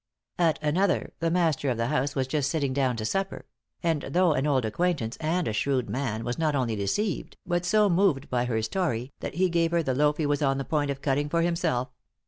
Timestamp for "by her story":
8.27-9.13